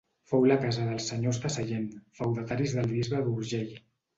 Fou 0.29 0.45
la 0.51 0.55
casa 0.63 0.85
dels 0.87 1.09
Senyors 1.11 1.41
de 1.43 1.51
Sallent, 1.57 1.85
feudataris 2.21 2.77
del 2.79 2.91
bisbe 2.95 3.25
d'Urgell. 3.29 3.73